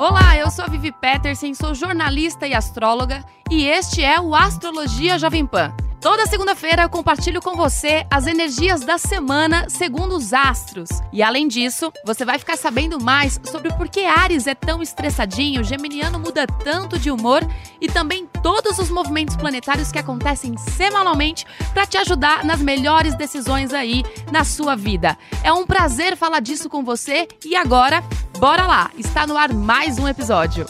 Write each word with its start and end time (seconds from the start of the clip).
Olá, 0.00 0.34
eu 0.34 0.50
sou 0.50 0.64
a 0.64 0.68
Vivi 0.68 0.90
Peterson, 0.92 1.52
sou 1.52 1.74
jornalista 1.74 2.46
e 2.46 2.54
astróloga 2.54 3.22
e 3.50 3.66
este 3.66 4.02
é 4.02 4.18
o 4.18 4.34
Astrologia 4.34 5.18
Jovem 5.18 5.44
Pan. 5.44 5.74
Toda 6.00 6.24
segunda-feira 6.24 6.84
eu 6.84 6.88
compartilho 6.88 7.42
com 7.42 7.54
você 7.54 8.06
as 8.10 8.26
energias 8.26 8.80
da 8.80 8.96
semana 8.96 9.68
segundo 9.68 10.16
os 10.16 10.32
astros. 10.32 10.88
E 11.12 11.22
além 11.22 11.46
disso, 11.46 11.92
você 12.06 12.24
vai 12.24 12.38
ficar 12.38 12.56
sabendo 12.56 12.98
mais 12.98 13.38
sobre 13.44 13.70
por 13.74 13.90
que 13.90 14.00
Ares 14.06 14.46
é 14.46 14.54
tão 14.54 14.80
estressadinho, 14.80 15.62
Geminiano 15.62 16.18
muda 16.18 16.46
tanto 16.46 16.98
de 16.98 17.10
humor 17.10 17.46
e 17.78 17.86
também 17.86 18.26
todos 18.42 18.78
os 18.78 18.88
movimentos 18.88 19.36
planetários 19.36 19.92
que 19.92 19.98
acontecem 19.98 20.56
semanalmente 20.56 21.44
para 21.74 21.84
te 21.84 21.98
ajudar 21.98 22.42
nas 22.42 22.62
melhores 22.62 23.14
decisões 23.14 23.74
aí 23.74 24.02
na 24.32 24.44
sua 24.44 24.74
vida. 24.74 25.18
É 25.44 25.52
um 25.52 25.66
prazer 25.66 26.16
falar 26.16 26.40
disso 26.40 26.70
com 26.70 26.82
você 26.82 27.28
e 27.44 27.54
agora, 27.54 28.02
bora 28.40 28.66
lá! 28.66 28.90
Está 28.96 29.26
no 29.26 29.36
ar 29.36 29.52
mais 29.52 29.98
um 29.98 30.08
episódio. 30.08 30.64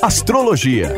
Astrologia. 0.00 0.94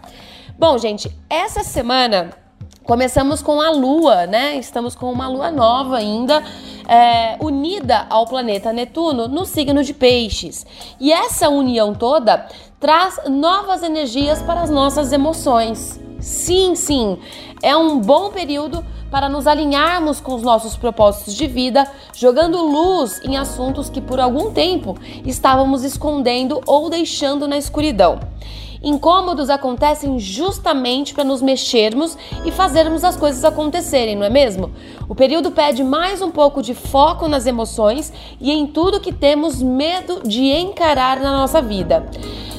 Bom, 0.57 0.79
gente, 0.79 1.11
essa 1.29 1.65
semana 1.65 2.31
Começamos 2.85 3.41
com 3.41 3.63
a 3.63 3.71
Lua, 3.71 4.27
né? 4.27 4.57
Estamos 4.57 4.95
com 4.95 5.11
uma 5.11 5.27
Lua 5.27 5.51
nova 5.51 5.97
ainda, 5.97 6.45
é, 6.89 7.37
unida 7.41 8.07
ao 8.11 8.27
planeta 8.27 8.73
Netuno 8.73 9.29
no 9.29 9.45
signo 9.45 9.83
de 9.83 9.95
Peixes. 9.95 10.67
E 11.01 11.13
essa 11.13 11.49
união 11.49 11.95
toda 11.95 12.47
traz 12.79 13.21
novas 13.29 13.83
energias 13.83 14.43
para 14.43 14.61
as 14.61 14.71
nossas 14.71 15.13
emoções. 15.13 16.04
Sim, 16.25 16.75
sim, 16.75 17.19
é 17.63 17.77
um 17.77 18.01
bom 18.01 18.31
período 18.31 18.83
para 19.11 19.29
nos 19.29 19.47
alinharmos 19.47 20.21
com 20.21 20.35
os 20.35 20.43
nossos 20.43 20.75
propósitos 20.75 21.35
de 21.35 21.47
vida, 21.47 21.87
jogando 22.15 22.65
luz 22.65 23.21
em 23.23 23.37
assuntos 23.37 23.91
que 23.91 24.01
por 24.01 24.19
algum 24.19 24.51
tempo 24.51 24.97
estávamos 25.27 25.85
escondendo 25.85 26.63
ou 26.67 26.89
deixando 26.89 27.47
na 27.47 27.59
escuridão. 27.59 28.21
Incômodos 28.83 29.51
acontecem 29.51 30.19
justamente 30.19 31.13
para 31.13 31.25
nos 31.25 31.43
mexermos 31.43 32.17
e 32.43 32.51
fazermos 32.51 33.05
as 33.05 33.17
coisas 33.17 33.45
acontecerem, 33.45 34.17
não 34.17 34.25
é 34.25 34.31
mesmo? 34.31 34.71
O 35.07 35.15
período 35.15 35.51
pede 35.51 35.85
mais 35.85 36.23
um 36.23 36.31
pouco 36.31 36.63
de 36.63 36.73
foco 36.73 37.29
nas 37.29 37.47
emoções 37.47 38.11
e 38.41 38.51
em 38.51 38.67
tudo 38.67 38.99
que 38.99 39.13
temos 39.13 39.63
medo 39.63 40.23
de 40.27 40.45
encarar 40.45 41.21
na 41.21 41.33
nossa 41.33 41.61
vida. 41.61 42.09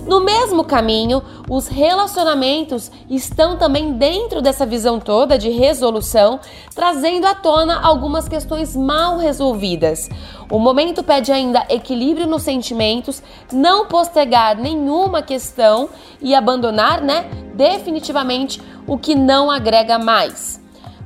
No 0.06 0.24
mesmo 0.24 0.64
caminho, 0.64 1.24
os 1.50 1.68
relacionamentos 1.68 2.92
estão 3.10 3.58
também 3.58 3.94
dentro 3.94 4.40
dessa 4.40 4.64
visão 4.64 5.00
toda 5.00 5.36
de 5.36 5.50
resolução, 5.50 6.40
trazendo 6.76 7.26
à 7.26 7.34
tona 7.34 7.82
algumas 7.82 8.30
questões 8.30 8.76
mal 8.76 9.18
resolvidas. 9.18 10.08
O 10.52 10.60
momento 10.60 11.02
pede 11.04 11.32
ainda 11.32 11.66
equilíbrio 11.70 12.28
nos 12.28 12.44
sentimentos, 12.44 13.24
não 13.52 13.88
postergar 13.88 14.56
nenhuma 14.56 15.24
questão 15.24 15.90
e 16.22 16.36
abandonar, 16.36 17.02
né, 17.02 17.26
definitivamente 17.56 18.62
o 18.86 19.00
que 19.00 19.16
não 19.16 19.50
agrega 19.50 19.98
mais. 19.98 20.62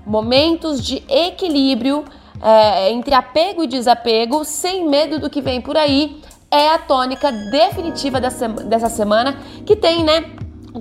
Momentos 0.05 0.83
de 0.83 1.01
equilíbrio 1.07 2.03
é, 2.41 2.91
entre 2.91 3.13
apego 3.13 3.63
e 3.63 3.67
desapego, 3.67 4.43
sem 4.43 4.87
medo 4.87 5.19
do 5.19 5.29
que 5.29 5.41
vem 5.41 5.61
por 5.61 5.77
aí, 5.77 6.19
é 6.51 6.69
a 6.69 6.77
tônica 6.77 7.31
definitiva 7.31 8.19
dessa, 8.19 8.89
semana, 8.89 9.37
que 9.65 9.75
tem, 9.75 10.03
né, 10.03 10.25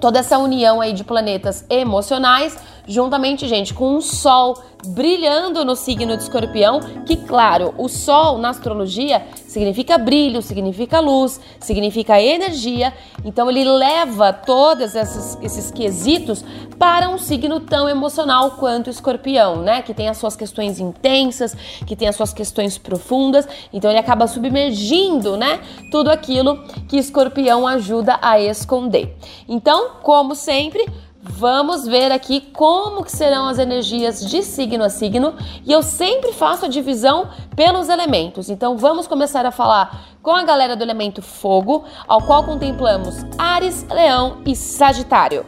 toda 0.01 0.19
essa 0.19 0.39
união 0.39 0.81
aí 0.81 0.93
de 0.93 1.05
planetas 1.05 1.65
emocionais, 1.69 2.57
juntamente, 2.89 3.47
gente, 3.47 3.75
com 3.75 3.95
um 3.95 4.01
sol 4.01 4.57
brilhando 4.89 5.65
no 5.65 5.75
signo 5.75 6.17
de 6.17 6.23
escorpião, 6.23 6.81
que, 7.05 7.17
claro, 7.17 7.75
o 7.77 7.89
sol 7.89 8.39
na 8.39 8.51
astrologia 8.51 9.27
significa 9.47 9.99
brilho, 9.99 10.41
significa 10.41 11.01
luz, 11.01 11.41
significa 11.59 12.21
energia, 12.21 12.93
então 13.25 13.51
ele 13.51 13.65
leva 13.65 14.33
todos 14.33 14.95
esses, 14.95 15.37
esses 15.43 15.71
quesitos 15.71 16.45
para 16.79 17.09
um 17.09 17.19
signo 17.19 17.59
tão 17.59 17.89
emocional 17.89 18.53
quanto 18.53 18.87
o 18.87 18.91
escorpião, 18.91 19.57
né? 19.57 19.83
Que 19.83 19.93
tem 19.93 20.09
as 20.09 20.17
suas 20.17 20.37
questões 20.37 20.79
intensas, 20.79 21.57
que 21.87 21.97
tem 21.97 22.07
as 22.07 22.15
suas 22.15 22.33
questões 22.33 22.79
profundas, 22.79 23.49
então 23.73 23.91
ele 23.91 23.99
acaba 23.99 24.27
submergindo, 24.29 25.37
né? 25.37 25.61
Tudo 25.91 26.11
aquilo 26.11 26.63
que 26.89 26.97
escorpião 26.97 27.67
ajuda 27.67 28.19
a 28.23 28.41
esconder. 28.41 29.17
Então, 29.49 29.97
como 30.03 30.37
sempre, 30.37 30.87
Vamos 31.21 31.87
ver 31.87 32.13
aqui 32.13 32.41
como 32.41 33.03
que 33.03 33.11
serão 33.11 33.49
as 33.49 33.59
energias 33.59 34.25
de 34.25 34.43
signo 34.43 34.85
a 34.85 34.89
signo 34.89 35.35
e 35.67 35.73
eu 35.73 35.83
sempre 35.83 36.33
faço 36.33 36.67
a 36.67 36.69
divisão 36.69 37.29
pelos 37.57 37.89
elementos. 37.89 38.49
Então 38.49 38.77
vamos 38.77 39.09
começar 39.09 39.45
a 39.45 39.51
falar 39.51 40.07
com 40.23 40.31
a 40.31 40.45
galera 40.45 40.77
do 40.77 40.83
elemento 40.83 41.21
fogo, 41.21 41.85
ao 42.07 42.23
qual 42.23 42.45
contemplamos 42.45 43.17
Ares, 43.37 43.85
Leão 43.91 44.43
e 44.47 44.55
Sagitário. 44.55 45.45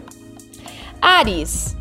Ares, 1.00 1.76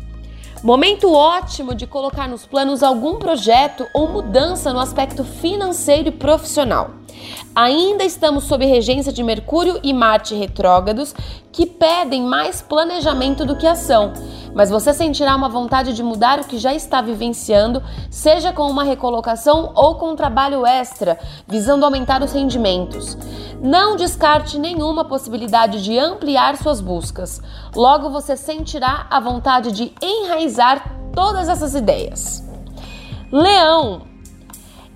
Momento 0.62 1.10
ótimo 1.10 1.74
de 1.74 1.86
colocar 1.86 2.28
nos 2.28 2.44
planos 2.44 2.82
algum 2.82 3.18
projeto 3.18 3.86
ou 3.94 4.06
mudança 4.08 4.74
no 4.74 4.78
aspecto 4.78 5.24
financeiro 5.24 6.08
e 6.08 6.12
profissional. 6.12 6.99
Ainda 7.54 8.04
estamos 8.04 8.44
sob 8.44 8.64
regência 8.64 9.12
de 9.12 9.22
Mercúrio 9.22 9.80
e 9.82 9.92
Marte 9.92 10.34
retrógrados 10.34 11.14
que 11.52 11.66
pedem 11.66 12.22
mais 12.22 12.62
planejamento 12.62 13.44
do 13.44 13.56
que 13.56 13.66
ação, 13.66 14.12
mas 14.54 14.70
você 14.70 14.92
sentirá 14.94 15.34
uma 15.34 15.48
vontade 15.48 15.92
de 15.92 16.02
mudar 16.02 16.38
o 16.38 16.44
que 16.44 16.58
já 16.58 16.72
está 16.72 17.00
vivenciando, 17.00 17.82
seja 18.08 18.52
com 18.52 18.70
uma 18.70 18.84
recolocação 18.84 19.72
ou 19.74 19.96
com 19.96 20.10
um 20.10 20.16
trabalho 20.16 20.64
extra, 20.64 21.18
visando 21.46 21.84
aumentar 21.84 22.22
os 22.22 22.32
rendimentos. 22.32 23.16
Não 23.60 23.96
descarte 23.96 24.58
nenhuma 24.58 25.04
possibilidade 25.04 25.82
de 25.82 25.98
ampliar 25.98 26.56
suas 26.56 26.80
buscas. 26.80 27.42
Logo 27.74 28.10
você 28.10 28.36
sentirá 28.36 29.06
a 29.10 29.20
vontade 29.20 29.72
de 29.72 29.92
enraizar 30.00 30.98
todas 31.12 31.48
essas 31.48 31.74
ideias. 31.74 32.42
Leão, 33.30 34.02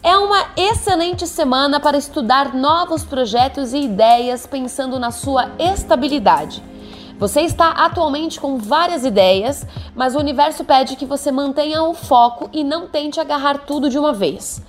é 0.04 0.18
uma 0.18 0.48
excelente 0.54 1.26
semana 1.26 1.80
para 1.80 1.96
estudar 1.96 2.54
novos 2.54 3.02
projetos 3.02 3.72
e 3.72 3.78
ideias 3.78 4.46
pensando 4.46 4.98
na 4.98 5.10
sua 5.10 5.52
estabilidade. 5.58 6.62
Você 7.18 7.40
está 7.40 7.70
atualmente 7.70 8.38
com 8.38 8.58
várias 8.58 9.02
ideias, 9.02 9.66
mas 9.94 10.14
o 10.14 10.18
universo 10.18 10.62
pede 10.62 10.96
que 10.96 11.06
você 11.06 11.32
mantenha 11.32 11.82
o 11.82 11.94
foco 11.94 12.50
e 12.52 12.62
não 12.62 12.86
tente 12.86 13.18
agarrar 13.18 13.60
tudo 13.60 13.88
de 13.88 13.98
uma 13.98 14.12
vez. 14.12 14.60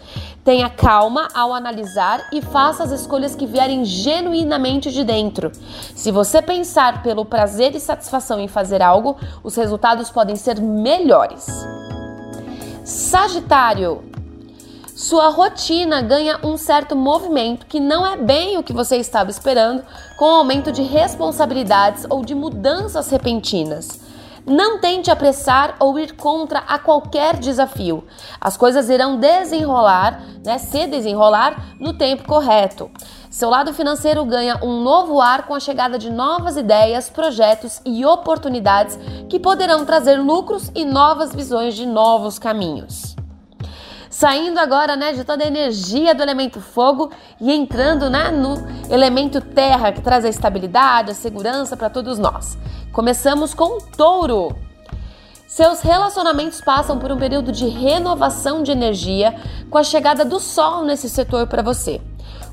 Tenha 0.41 0.69
calma 0.69 1.27
ao 1.33 1.53
analisar 1.53 2.29
e 2.31 2.41
faça 2.41 2.83
as 2.83 2.91
escolhas 2.91 3.35
que 3.35 3.45
vierem 3.45 3.83
genuinamente 3.83 4.89
de 4.89 5.03
dentro. 5.03 5.51
Se 5.93 6.11
você 6.11 6.41
pensar 6.41 7.03
pelo 7.03 7.25
prazer 7.25 7.75
e 7.75 7.79
satisfação 7.81 8.39
em 8.39 8.47
fazer 8.47 8.81
algo, 8.81 9.17
os 9.43 9.55
resultados 9.55 10.09
podem 10.09 10.37
ser 10.37 10.61
melhores. 10.61 11.45
Sagitário, 12.85 14.14
sua 14.95 15.27
rotina 15.27 16.01
ganha 16.01 16.39
um 16.41 16.55
certo 16.55 16.95
movimento 16.95 17.65
que 17.65 17.81
não 17.81 18.07
é 18.07 18.15
bem 18.15 18.57
o 18.57 18.63
que 18.63 18.71
você 18.71 18.95
estava 18.95 19.29
esperando, 19.29 19.83
com 20.17 20.23
o 20.23 20.35
aumento 20.35 20.71
de 20.71 20.83
responsabilidades 20.83 22.05
ou 22.09 22.23
de 22.23 22.33
mudanças 22.33 23.09
repentinas. 23.09 23.99
Não 24.45 24.79
tente 24.79 25.11
apressar 25.11 25.75
ou 25.81 25.99
ir 25.99 26.13
contra 26.13 26.59
a 26.59 26.79
qualquer 26.79 27.35
desafio. 27.35 28.05
As 28.39 28.55
coisas 28.55 28.89
irão 28.89 29.17
desenrolar, 29.19 30.21
né, 30.45 30.57
se 30.59 30.87
desenrolar 30.87 31.75
no 31.77 31.97
tempo 31.97 32.23
correto. 32.23 32.89
Seu 33.29 33.49
lado 33.49 33.73
financeiro 33.73 34.23
ganha 34.23 34.63
um 34.63 34.81
novo 34.81 35.19
ar 35.19 35.45
com 35.45 35.53
a 35.53 35.59
chegada 35.59 35.99
de 35.99 36.09
novas 36.09 36.55
ideias, 36.55 37.09
projetos 37.09 37.81
e 37.83 38.05
oportunidades 38.05 38.97
que 39.27 39.41
poderão 39.41 39.83
trazer 39.83 40.15
lucros 40.15 40.71
e 40.73 40.85
novas 40.85 41.35
visões 41.35 41.75
de 41.75 41.85
novos 41.85 42.39
caminhos. 42.39 43.14
Saindo 44.17 44.61
agora, 44.61 44.95
né, 44.95 45.11
de 45.11 45.25
toda 45.25 45.43
a 45.43 45.47
energia 45.47 46.15
do 46.15 46.23
elemento 46.23 46.61
fogo 46.61 47.11
e 47.37 47.51
entrando, 47.51 48.09
né, 48.09 48.31
no 48.31 48.55
elemento 48.89 49.41
terra 49.41 49.91
que 49.91 49.99
traz 49.99 50.23
a 50.23 50.29
estabilidade, 50.29 51.11
a 51.11 51.13
segurança 51.13 51.75
para 51.75 51.89
todos 51.89 52.17
nós. 52.17 52.57
Começamos 52.93 53.53
com 53.53 53.77
Touro. 53.77 54.55
Seus 55.45 55.81
relacionamentos 55.81 56.61
passam 56.61 56.97
por 56.97 57.11
um 57.11 57.17
período 57.17 57.51
de 57.51 57.67
renovação 57.67 58.63
de 58.63 58.71
energia 58.71 59.35
com 59.69 59.77
a 59.77 59.83
chegada 59.83 60.23
do 60.23 60.39
sol 60.39 60.85
nesse 60.85 61.09
setor 61.09 61.47
para 61.47 61.61
você. 61.61 61.99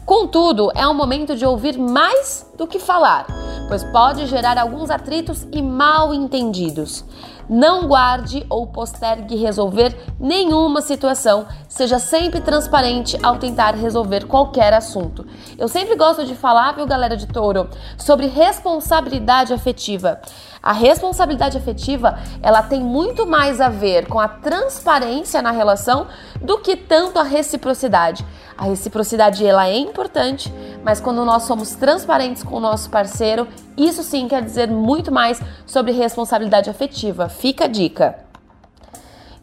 Contudo, 0.05 0.73
é 0.75 0.85
um 0.89 0.95
momento 0.95 1.37
de 1.37 1.47
ouvir 1.47 1.79
mais 1.79 2.45
do 2.59 2.67
que 2.67 2.81
falar, 2.81 3.25
pois 3.69 3.85
pode 3.85 4.27
gerar 4.27 4.59
alguns 4.59 4.91
atritos 4.91 5.47
e 5.53 5.63
mal 5.63 6.13
entendidos. 6.13 7.05
Não 7.55 7.87
guarde 7.87 8.47
ou 8.49 8.67
postergue 8.67 9.37
resolver 9.37 9.95
nenhuma 10.19 10.81
situação. 10.81 11.47
Seja 11.69 11.99
sempre 11.99 12.41
transparente 12.41 13.19
ao 13.23 13.37
tentar 13.37 13.75
resolver 13.75 14.25
qualquer 14.25 14.73
assunto. 14.73 15.27
Eu 15.59 15.69
sempre 15.69 15.95
gosto 15.95 16.25
de 16.25 16.35
falar, 16.35 16.73
viu, 16.73 16.87
galera 16.87 17.15
de 17.15 17.27
touro, 17.27 17.69
sobre 17.99 18.27
responsabilidade 18.27 19.53
afetiva. 19.53 20.19
A 20.63 20.73
responsabilidade 20.73 21.59
afetiva, 21.59 22.21
ela 22.41 22.63
tem 22.63 22.81
muito 22.81 23.27
mais 23.27 23.61
a 23.61 23.69
ver 23.69 24.07
com 24.07 24.21
a 24.21 24.29
transparência 24.29 25.43
na 25.43 25.51
relação 25.51 26.07
do 26.41 26.59
que 26.59 26.77
tanto 26.77 27.19
a 27.19 27.25
reciprocidade. 27.25 28.25
A 28.57 28.67
reciprocidade 28.67 29.45
ela 29.45 29.67
é 29.67 29.77
importante, 29.77 30.55
mas 30.85 31.01
quando 31.01 31.25
nós 31.25 31.43
somos 31.45 31.71
transparentes 31.71 32.45
com 32.45 32.57
o 32.57 32.61
nosso 32.61 32.89
parceiro, 32.91 33.49
isso 33.77 34.05
sim 34.05 34.29
quer 34.29 34.41
dizer 34.41 34.69
muito 34.69 35.11
mais 35.11 35.43
sobre 35.67 35.91
responsabilidade 35.91 36.71
afetiva. 36.71 37.29
Fica 37.29 37.65
a 37.65 37.69
dica. 37.69 38.19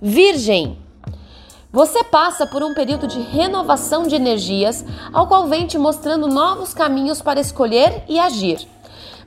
Virgem. 0.02 0.78
Você 1.72 2.02
passa 2.04 2.48
por 2.48 2.64
um 2.64 2.74
período 2.74 3.06
de 3.06 3.20
renovação 3.20 4.04
de 4.04 4.16
energias, 4.16 4.86
ao 5.12 5.28
qual 5.28 5.48
vem 5.48 5.68
te 5.68 5.78
mostrando 5.78 6.28
novos 6.28 6.74
caminhos 6.74 7.22
para 7.22 7.42
escolher 7.42 8.04
e 8.08 8.18
agir. 8.18 8.66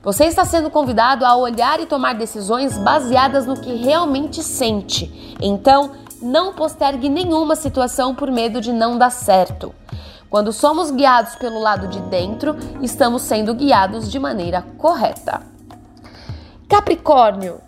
Você 0.03 0.25
está 0.25 0.43
sendo 0.43 0.69
convidado 0.69 1.25
a 1.25 1.33
olhar 1.33 1.79
e 1.79 1.85
tomar 1.85 2.15
decisões 2.15 2.77
baseadas 2.77 3.45
no 3.45 3.55
que 3.55 3.73
realmente 3.73 4.43
sente. 4.43 5.37
Então, 5.41 5.91
não 6.21 6.53
postergue 6.53 7.07
nenhuma 7.07 7.55
situação 7.55 8.13
por 8.13 8.29
medo 8.29 8.59
de 8.59 8.73
não 8.73 8.97
dar 8.97 9.11
certo. 9.11 9.73
Quando 10.29 10.51
somos 10.51 10.91
guiados 10.91 11.35
pelo 11.35 11.57
lado 11.57 11.87
de 11.87 12.01
dentro, 12.01 12.53
estamos 12.81 13.21
sendo 13.21 13.55
guiados 13.55 14.11
de 14.11 14.19
maneira 14.19 14.61
correta. 14.77 15.41
Capricórnio, 16.67 17.61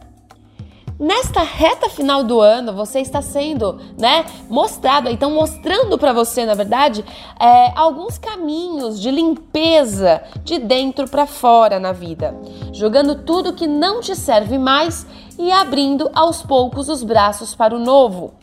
Nesta 0.98 1.44
reta 1.44 1.90
final 1.90 2.24
do 2.24 2.40
ano, 2.40 2.72
você 2.72 3.02
está 3.02 3.22
sendo, 3.22 3.78
né, 3.98 4.26
mostrado, 4.50 5.10
então 5.10 5.30
mostrando 5.30 5.98
para 5.98 6.14
você, 6.14 6.46
na 6.46 6.54
verdade, 6.54 7.04
é, 7.38 7.74
alguns 7.76 8.18
caminhos 8.18 9.02
de 9.02 9.12
limpeza 9.12 10.24
de 10.46 10.58
dentro 10.58 11.06
para 11.10 11.26
fora 11.26 11.82
na 11.82 11.92
vida, 11.92 12.34
jogando 12.72 13.24
tudo 13.24 13.52
que 13.52 13.68
não 13.68 14.00
te 14.00 14.16
serve 14.16 14.58
mais 14.58 15.06
e 15.38 15.52
abrindo 15.52 16.10
aos 16.16 16.42
poucos 16.42 16.88
os 16.88 17.04
braços 17.04 17.54
para 17.54 17.76
o 17.76 17.80
novo. 17.80 18.34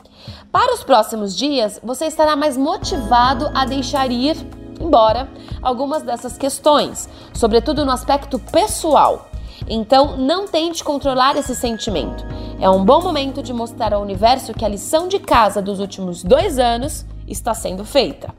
Para 0.50 0.74
os 0.74 0.84
próximos 0.84 1.34
dias, 1.34 1.80
você 1.82 2.04
estará 2.04 2.36
mais 2.36 2.58
motivado 2.58 3.50
a 3.54 3.64
deixar 3.64 4.10
ir 4.10 4.36
embora 4.78 5.26
algumas 5.62 6.02
dessas 6.02 6.36
questões, 6.36 7.08
sobretudo 7.32 7.86
no 7.86 7.92
aspecto 7.92 8.38
pessoal. 8.38 9.31
Então, 9.68 10.16
não 10.16 10.46
tente 10.46 10.82
controlar 10.82 11.36
esse 11.36 11.54
sentimento. 11.54 12.24
É 12.60 12.68
um 12.68 12.84
bom 12.84 13.02
momento 13.02 13.42
de 13.42 13.52
mostrar 13.52 13.92
ao 13.94 14.02
universo 14.02 14.54
que 14.54 14.64
a 14.64 14.68
lição 14.68 15.08
de 15.08 15.18
casa 15.18 15.60
dos 15.60 15.80
últimos 15.80 16.22
dois 16.22 16.58
anos 16.58 17.04
está 17.26 17.54
sendo 17.54 17.84
feita. 17.84 18.32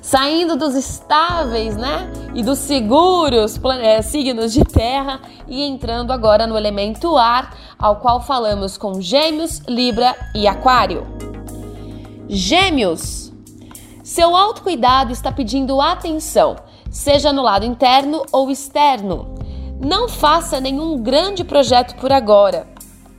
Saindo 0.00 0.56
dos 0.56 0.74
estáveis, 0.74 1.76
né? 1.76 2.10
E 2.34 2.42
dos 2.42 2.58
seguros 2.58 3.60
é, 3.80 4.00
signos 4.00 4.52
de 4.52 4.64
terra 4.64 5.20
e 5.46 5.62
entrando 5.62 6.12
agora 6.12 6.46
no 6.46 6.56
elemento 6.56 7.16
ar, 7.16 7.54
ao 7.78 7.96
qual 7.96 8.20
falamos 8.20 8.78
com 8.78 9.00
Gêmeos, 9.00 9.58
Libra 9.68 10.16
e 10.34 10.48
Aquário. 10.48 11.06
Gêmeos, 12.26 13.32
seu 14.02 14.34
autocuidado 14.34 15.12
está 15.12 15.30
pedindo 15.30 15.80
atenção, 15.80 16.56
seja 16.90 17.32
no 17.32 17.42
lado 17.42 17.66
interno 17.66 18.24
ou 18.32 18.50
externo. 18.50 19.37
Não 19.80 20.08
faça 20.08 20.60
nenhum 20.60 21.00
grande 21.00 21.44
projeto 21.44 21.94
por 21.96 22.10
agora, 22.10 22.66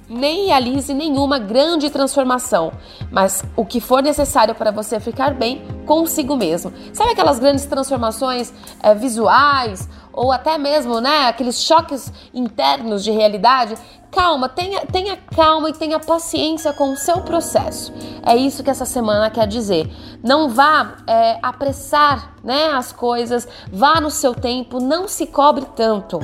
nem 0.10 0.48
realize 0.48 0.94
nenhuma 0.94 1.40
grande 1.40 1.90
transformação, 1.90 2.74
mas 3.10 3.46
o 3.56 3.64
que 3.64 3.80
for 3.80 4.04
necessário 4.04 4.54
para 4.54 4.70
você 4.70 5.00
ficar 5.00 5.34
bem 5.34 5.62
consigo 5.86 6.36
mesmo. 6.36 6.74
Sabe 6.92 7.12
aquelas 7.12 7.40
grandes 7.40 7.66
transformações 7.66 8.52
é, 8.84 8.94
visuais 8.94 9.88
ou 10.12 10.34
até 10.34 10.58
mesmo, 10.58 11.00
né, 11.00 11.28
aqueles 11.28 11.62
choques 11.62 12.12
internos 12.34 13.06
de 13.06 13.12
realidade? 13.12 13.76
Calma, 14.12 14.50
tenha, 14.50 14.86
tenha 14.88 15.18
calma 15.18 15.70
e 15.70 15.74
tenha 15.74 16.00
paciência 16.00 16.74
com 16.74 16.92
o 16.92 16.98
seu 16.98 17.22
processo. 17.22 17.94
É 18.26 18.36
isso 18.36 18.64
que 18.64 18.70
essa 18.70 18.86
semana 18.86 19.30
quer 19.30 19.48
dizer. 19.48 19.90
Não 20.24 20.50
vá 20.50 20.98
é, 21.06 21.38
apressar 21.44 22.34
né, 22.44 22.72
as 22.72 22.92
coisas, 22.92 23.48
vá 23.72 24.02
no 24.02 24.10
seu 24.10 24.34
tempo, 24.34 24.80
não 24.80 25.08
se 25.08 25.28
cobre 25.28 25.66
tanto. 25.76 26.20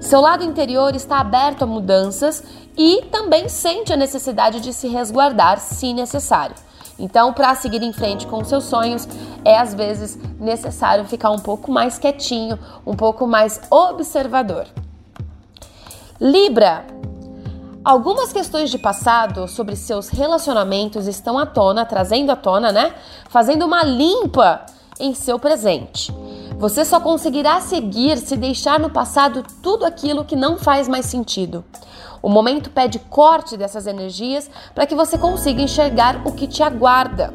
Seu 0.00 0.20
lado 0.20 0.42
interior 0.42 0.96
está 0.96 1.18
aberto 1.20 1.62
a 1.62 1.66
mudanças 1.66 2.42
e 2.76 3.02
também 3.12 3.48
sente 3.48 3.92
a 3.92 3.96
necessidade 3.96 4.60
de 4.60 4.72
se 4.72 4.88
resguardar 4.88 5.60
se 5.60 5.92
necessário. 5.92 6.56
Então, 6.98 7.32
para 7.32 7.54
seguir 7.54 7.82
em 7.82 7.92
frente 7.92 8.26
com 8.26 8.42
seus 8.44 8.64
sonhos, 8.64 9.06
é 9.44 9.58
às 9.58 9.74
vezes 9.74 10.18
necessário 10.38 11.04
ficar 11.04 11.30
um 11.30 11.38
pouco 11.38 11.70
mais 11.70 11.98
quietinho, 11.98 12.58
um 12.86 12.94
pouco 12.94 13.26
mais 13.26 13.60
observador. 13.70 14.66
Libra. 16.20 16.84
Algumas 17.82 18.30
questões 18.30 18.68
de 18.68 18.76
passado 18.76 19.48
sobre 19.48 19.74
seus 19.74 20.10
relacionamentos 20.10 21.06
estão 21.06 21.38
à 21.38 21.46
tona, 21.46 21.86
trazendo 21.86 22.30
à 22.30 22.36
tona, 22.36 22.70
né? 22.70 22.94
Fazendo 23.30 23.64
uma 23.64 23.82
limpa 23.82 24.66
em 25.00 25.14
seu 25.14 25.38
presente. 25.38 26.12
Você 26.58 26.84
só 26.84 27.00
conseguirá 27.00 27.62
seguir 27.62 28.18
se 28.18 28.36
deixar 28.36 28.78
no 28.78 28.90
passado 28.90 29.42
tudo 29.62 29.86
aquilo 29.86 30.26
que 30.26 30.36
não 30.36 30.58
faz 30.58 30.86
mais 30.86 31.06
sentido. 31.06 31.64
O 32.20 32.28
momento 32.28 32.68
pede 32.68 32.98
corte 32.98 33.56
dessas 33.56 33.86
energias 33.86 34.50
para 34.74 34.86
que 34.86 34.94
você 34.94 35.16
consiga 35.16 35.62
enxergar 35.62 36.20
o 36.26 36.32
que 36.32 36.46
te 36.46 36.62
aguarda. 36.62 37.32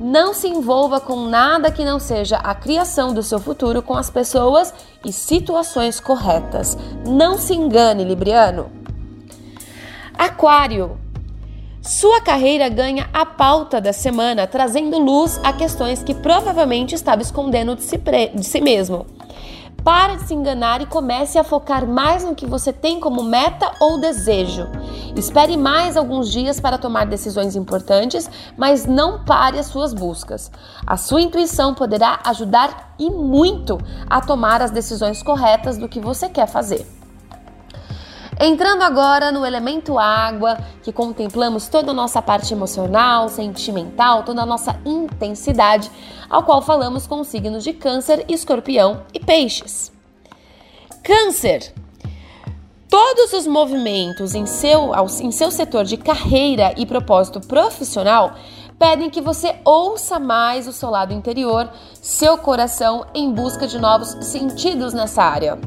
Não 0.00 0.32
se 0.32 0.48
envolva 0.48 0.98
com 0.98 1.28
nada 1.28 1.70
que 1.70 1.84
não 1.84 2.00
seja 2.00 2.38
a 2.38 2.54
criação 2.54 3.12
do 3.12 3.22
seu 3.22 3.38
futuro 3.38 3.82
com 3.82 3.94
as 3.94 4.08
pessoas 4.08 4.72
e 5.04 5.12
situações 5.12 6.00
corretas. 6.00 6.74
Não 7.06 7.36
se 7.36 7.52
engane, 7.52 8.02
Libriano. 8.02 8.72
Aquário. 10.16 10.98
Sua 11.82 12.22
carreira 12.22 12.70
ganha 12.70 13.10
a 13.12 13.26
pauta 13.26 13.78
da 13.78 13.92
semana, 13.92 14.46
trazendo 14.46 14.98
luz 14.98 15.38
a 15.44 15.52
questões 15.52 16.02
que 16.02 16.14
provavelmente 16.14 16.94
estava 16.94 17.20
escondendo 17.20 17.76
de 17.76 17.82
si, 17.82 17.98
de 17.98 18.44
si 18.44 18.60
mesmo. 18.62 19.04
Pare 19.84 20.16
de 20.16 20.24
se 20.24 20.34
enganar 20.34 20.82
e 20.82 20.86
comece 20.86 21.38
a 21.38 21.44
focar 21.44 21.86
mais 21.86 22.22
no 22.22 22.34
que 22.34 22.44
você 22.44 22.70
tem 22.70 23.00
como 23.00 23.22
meta 23.22 23.72
ou 23.80 23.98
desejo. 23.98 24.68
Espere 25.16 25.56
mais 25.56 25.96
alguns 25.96 26.30
dias 26.30 26.60
para 26.60 26.76
tomar 26.76 27.06
decisões 27.06 27.56
importantes, 27.56 28.28
mas 28.58 28.84
não 28.84 29.24
pare 29.24 29.58
as 29.58 29.66
suas 29.66 29.94
buscas. 29.94 30.50
A 30.86 30.98
sua 30.98 31.22
intuição 31.22 31.74
poderá 31.74 32.20
ajudar 32.26 32.94
e 32.98 33.08
muito 33.08 33.78
a 34.08 34.20
tomar 34.20 34.60
as 34.60 34.70
decisões 34.70 35.22
corretas 35.22 35.78
do 35.78 35.88
que 35.88 35.98
você 35.98 36.28
quer 36.28 36.46
fazer. 36.46 36.99
Entrando 38.42 38.80
agora 38.80 39.30
no 39.30 39.44
elemento 39.44 39.98
água, 39.98 40.56
que 40.82 40.90
contemplamos 40.90 41.68
toda 41.68 41.90
a 41.90 41.94
nossa 41.94 42.22
parte 42.22 42.54
emocional, 42.54 43.28
sentimental, 43.28 44.22
toda 44.22 44.40
a 44.40 44.46
nossa 44.46 44.80
intensidade, 44.82 45.90
ao 46.26 46.42
qual 46.42 46.62
falamos 46.62 47.06
com 47.06 47.20
os 47.20 47.28
signos 47.28 47.62
de 47.62 47.74
Câncer, 47.74 48.24
Escorpião 48.30 49.02
e 49.12 49.20
Peixes. 49.20 49.92
Câncer. 51.02 51.74
Todos 52.88 53.34
os 53.34 53.46
movimentos 53.46 54.34
em 54.34 54.46
seu, 54.46 54.90
em 55.20 55.30
seu 55.30 55.50
setor 55.50 55.84
de 55.84 55.98
carreira 55.98 56.72
e 56.78 56.86
propósito 56.86 57.40
profissional 57.40 58.32
pedem 58.78 59.10
que 59.10 59.20
você 59.20 59.56
ouça 59.62 60.18
mais 60.18 60.66
o 60.66 60.72
seu 60.72 60.88
lado 60.88 61.12
interior, 61.12 61.68
seu 62.00 62.38
coração, 62.38 63.04
em 63.14 63.30
busca 63.30 63.66
de 63.66 63.78
novos 63.78 64.16
sentidos 64.22 64.94
nessa 64.94 65.22
área. 65.22 65.58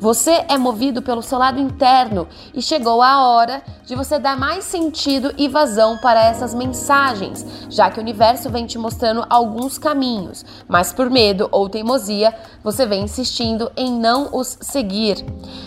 Você 0.00 0.46
é 0.48 0.56
movido 0.56 1.02
pelo 1.02 1.20
seu 1.20 1.38
lado 1.38 1.60
interno 1.60 2.26
e 2.54 2.62
chegou 2.62 3.02
a 3.02 3.28
hora 3.28 3.62
de 3.84 3.94
você 3.94 4.18
dar 4.18 4.34
mais 4.34 4.64
sentido 4.64 5.34
e 5.36 5.46
vazão 5.46 5.98
para 5.98 6.24
essas 6.24 6.54
mensagens, 6.54 7.44
já 7.68 7.90
que 7.90 7.98
o 7.98 8.02
universo 8.02 8.48
vem 8.48 8.64
te 8.64 8.78
mostrando 8.78 9.26
alguns 9.28 9.76
caminhos, 9.76 10.42
mas 10.66 10.90
por 10.90 11.10
medo 11.10 11.50
ou 11.52 11.68
teimosia, 11.68 12.34
você 12.64 12.86
vem 12.86 13.02
insistindo 13.02 13.70
em 13.76 13.92
não 13.92 14.30
os 14.32 14.56
seguir. 14.62 15.22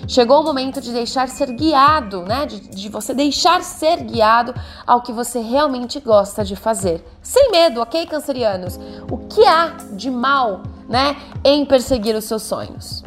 Chegou 0.07 0.41
o 0.41 0.43
momento 0.43 0.81
de 0.81 0.91
deixar 0.91 1.29
ser 1.29 1.51
guiado, 1.51 2.23
né? 2.23 2.47
De, 2.47 2.59
de 2.59 2.89
você 2.89 3.13
deixar 3.13 3.61
ser 3.61 3.97
guiado 3.97 4.55
ao 4.87 5.03
que 5.03 5.13
você 5.13 5.41
realmente 5.41 5.99
gosta 5.99 6.43
de 6.43 6.55
fazer. 6.55 7.05
Sem 7.21 7.51
medo, 7.51 7.81
ok, 7.81 8.07
cancerianos? 8.07 8.79
O 9.11 9.17
que 9.27 9.45
há 9.45 9.77
de 9.91 10.09
mal, 10.09 10.63
né, 10.89 11.17
em 11.43 11.63
perseguir 11.63 12.15
os 12.15 12.23
seus 12.23 12.41
sonhos? 12.41 13.03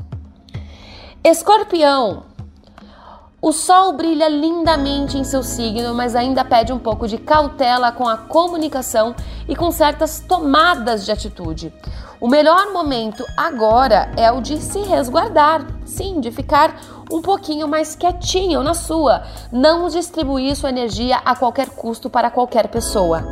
Escorpião. 1.28 2.23
O 3.42 3.50
sol 3.50 3.95
brilha 3.95 4.28
lindamente 4.28 5.18
em 5.18 5.25
seu 5.25 5.42
signo, 5.42 5.92
mas 5.92 6.14
ainda 6.14 6.45
pede 6.45 6.73
um 6.73 6.78
pouco 6.78 7.09
de 7.09 7.18
cautela 7.18 7.90
com 7.90 8.06
a 8.06 8.16
comunicação 8.16 9.12
e 9.49 9.56
com 9.56 9.73
certas 9.73 10.21
tomadas 10.21 11.04
de 11.04 11.11
atitude. 11.11 11.75
O 12.21 12.28
melhor 12.28 12.73
momento 12.73 13.25
agora 13.37 14.09
é 14.16 14.30
o 14.30 14.40
de 14.40 14.56
se 14.59 14.78
resguardar, 14.78 15.66
sim, 15.85 16.21
de 16.21 16.30
ficar 16.30 16.80
um 17.11 17.21
pouquinho 17.21 17.66
mais 17.66 17.97
quietinho 17.97 18.62
na 18.62 18.73
sua, 18.73 19.25
não 19.50 19.88
distribuir 19.88 20.54
sua 20.54 20.68
energia 20.68 21.16
a 21.25 21.35
qualquer 21.35 21.71
custo 21.71 22.09
para 22.09 22.30
qualquer 22.30 22.68
pessoa. 22.68 23.25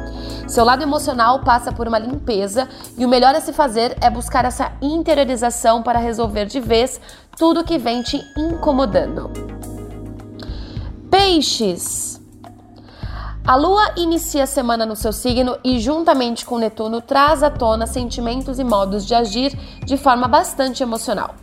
Seu 0.55 0.65
lado 0.65 0.85
emocional 0.85 1.41
passa 1.41 1.73
por 1.73 1.89
uma 1.89 1.99
limpeza 1.99 2.69
e 2.97 3.05
o 3.05 3.09
melhor 3.09 3.35
a 3.35 3.41
se 3.41 3.53
fazer 3.53 3.99
é 4.01 4.09
buscar 4.09 4.45
essa 4.45 4.71
interiorização 4.81 5.83
para 5.83 5.99
resolver 5.99 6.47
de 6.47 6.61
vez 6.61 7.01
tudo 7.37 7.65
que 7.65 7.77
vem 7.77 8.03
te 8.03 8.25
incomodando. 8.37 9.33
Peixes. 11.11 12.21
A 13.45 13.57
lua 13.57 13.95
inicia 13.97 14.45
a 14.45 14.47
semana 14.47 14.87
no 14.87 14.95
seu 14.95 15.13
signo 15.13 15.59
e, 15.65 15.81
juntamente 15.81 16.47
com 16.47 16.57
Netuno, 16.57 17.01
traz 17.01 17.43
à 17.43 17.51
tona 17.51 17.85
sentimentos 17.85 18.61
e 18.61 18.63
modos 18.63 19.05
de 19.05 19.13
agir 19.13 19.59
de 19.85 19.97
forma 19.97 20.29
bastante 20.29 20.85
emocional. 20.85 21.35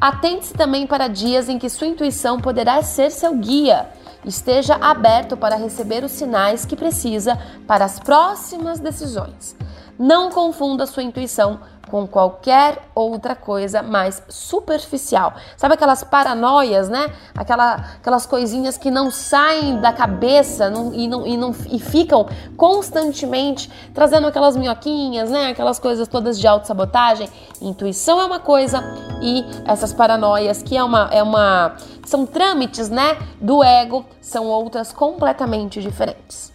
Atente-se 0.00 0.54
também 0.54 0.84
para 0.84 1.06
dias 1.06 1.48
em 1.48 1.60
que 1.60 1.68
sua 1.68 1.86
intuição 1.86 2.40
poderá 2.40 2.82
ser 2.82 3.12
seu 3.12 3.36
guia. 3.36 3.88
Esteja 4.24 4.74
aberto 4.74 5.36
para 5.36 5.56
receber 5.56 6.04
os 6.04 6.12
sinais 6.12 6.64
que 6.64 6.76
precisa 6.76 7.38
para 7.66 7.84
as 7.84 7.98
próximas 7.98 8.80
decisões. 8.80 9.56
Não 9.98 10.30
confunda 10.30 10.86
sua 10.86 11.02
intuição 11.02 11.60
com 11.88 12.06
qualquer 12.06 12.78
outra 12.94 13.34
coisa 13.34 13.82
mais 13.82 14.22
superficial. 14.28 15.34
Sabe 15.56 15.74
aquelas 15.74 16.04
paranoias, 16.04 16.88
né? 16.88 17.10
Aquela, 17.34 17.74
aquelas 17.74 18.26
coisinhas 18.26 18.76
que 18.76 18.90
não 18.90 19.10
saem 19.10 19.80
da 19.80 19.92
cabeça 19.92 20.70
não, 20.70 20.92
e, 20.94 21.08
não, 21.08 21.26
e, 21.26 21.36
não, 21.36 21.54
e 21.70 21.78
ficam 21.78 22.28
constantemente 22.56 23.70
trazendo 23.92 24.26
aquelas 24.26 24.56
minhoquinhas, 24.56 25.30
né? 25.30 25.48
Aquelas 25.48 25.78
coisas 25.78 26.06
todas 26.06 26.38
de 26.38 26.46
autossabotagem. 26.46 27.28
Intuição 27.60 28.20
é 28.20 28.24
uma 28.24 28.40
coisa 28.40 28.82
e 29.20 29.44
essas 29.64 29.92
paranoias, 29.92 30.62
que 30.62 30.76
é 30.76 30.82
uma, 30.82 31.08
é 31.12 31.22
uma. 31.22 31.76
são 32.04 32.26
trâmites, 32.26 32.88
né? 32.88 33.18
Do 33.40 33.62
ego, 33.62 34.04
são 34.20 34.46
outras 34.46 34.92
completamente 34.92 35.80
diferentes. 35.80 36.52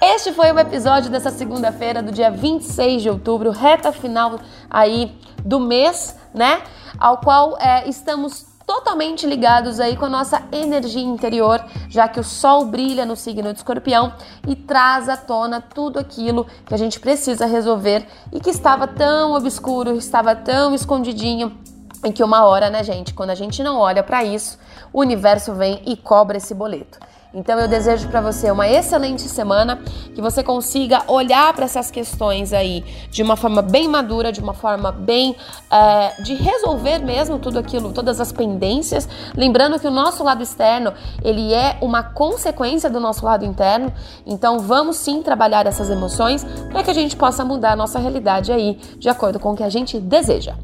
Este 0.00 0.32
foi 0.32 0.52
o 0.52 0.58
episódio 0.58 1.10
dessa 1.10 1.30
segunda-feira, 1.30 2.00
do 2.02 2.12
dia 2.12 2.30
26 2.30 3.02
de 3.02 3.10
outubro, 3.10 3.50
reta 3.50 3.90
final 3.90 4.38
aí 4.70 5.12
do 5.44 5.58
mês, 5.58 6.16
né? 6.32 6.62
Ao 6.98 7.18
qual 7.18 7.58
é, 7.58 7.88
estamos 7.88 8.46
totalmente 8.64 9.26
ligados 9.26 9.80
aí 9.80 9.96
com 9.96 10.04
a 10.04 10.10
nossa 10.10 10.42
energia 10.52 11.02
interior, 11.02 11.64
já 11.88 12.06
que 12.06 12.20
o 12.20 12.24
sol 12.24 12.66
brilha 12.66 13.06
no 13.06 13.16
signo 13.16 13.50
de 13.50 13.58
escorpião 13.58 14.12
e 14.46 14.54
traz 14.54 15.08
à 15.08 15.16
tona 15.16 15.58
tudo 15.58 15.98
aquilo 15.98 16.46
que 16.66 16.74
a 16.74 16.76
gente 16.76 17.00
precisa 17.00 17.46
resolver 17.46 18.06
e 18.30 18.38
que 18.38 18.50
estava 18.50 18.86
tão 18.86 19.32
obscuro, 19.32 19.96
estava 19.96 20.36
tão 20.36 20.74
escondidinho 20.74 21.56
em 22.04 22.12
que 22.12 22.22
uma 22.22 22.44
hora, 22.44 22.70
né, 22.70 22.82
gente, 22.82 23.14
quando 23.14 23.30
a 23.30 23.34
gente 23.34 23.62
não 23.62 23.78
olha 23.78 24.02
para 24.02 24.24
isso, 24.24 24.58
o 24.92 25.00
universo 25.00 25.54
vem 25.54 25.82
e 25.86 25.96
cobra 25.96 26.36
esse 26.36 26.54
boleto. 26.54 26.98
Então 27.32 27.58
eu 27.58 27.68
desejo 27.68 28.08
para 28.08 28.20
você 28.20 28.50
uma 28.50 28.66
excelente 28.66 29.22
semana, 29.22 29.78
que 30.14 30.20
você 30.20 30.42
consiga 30.42 31.02
olhar 31.06 31.52
para 31.52 31.66
essas 31.66 31.90
questões 31.90 32.52
aí 32.52 32.82
de 33.10 33.22
uma 33.22 33.36
forma 33.36 33.60
bem 33.60 33.86
madura, 33.86 34.32
de 34.32 34.40
uma 34.40 34.54
forma 34.54 34.90
bem 34.90 35.36
é, 35.70 36.22
de 36.22 36.34
resolver 36.34 37.00
mesmo 37.00 37.38
tudo 37.38 37.58
aquilo, 37.58 37.92
todas 37.92 38.18
as 38.18 38.32
pendências. 38.32 39.06
Lembrando 39.36 39.78
que 39.78 39.86
o 39.86 39.90
nosso 39.90 40.24
lado 40.24 40.42
externo 40.42 40.94
ele 41.22 41.52
é 41.52 41.76
uma 41.82 42.02
consequência 42.02 42.88
do 42.88 42.98
nosso 42.98 43.24
lado 43.24 43.44
interno. 43.44 43.92
Então 44.26 44.60
vamos 44.60 44.96
sim 44.96 45.22
trabalhar 45.22 45.66
essas 45.66 45.90
emoções 45.90 46.44
para 46.70 46.82
que 46.82 46.90
a 46.90 46.94
gente 46.94 47.14
possa 47.14 47.44
mudar 47.44 47.72
a 47.72 47.76
nossa 47.76 47.98
realidade 47.98 48.50
aí 48.50 48.78
de 48.98 49.08
acordo 49.08 49.38
com 49.38 49.52
o 49.52 49.56
que 49.56 49.62
a 49.62 49.70
gente 49.70 49.98
deseja. 50.00 50.54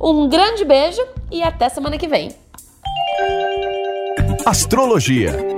Um 0.00 0.28
grande 0.28 0.64
beijo 0.64 1.02
e 1.32 1.42
até 1.42 1.68
semana 1.68 1.98
que 1.98 2.06
vem. 2.06 2.30
Astrologia 4.46 5.51